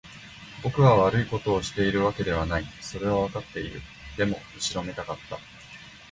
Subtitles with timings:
[0.63, 2.65] 僕は悪いことをしているわけではない。
[2.81, 3.81] それはわかっている。
[4.17, 5.37] でも、後ろめたかった。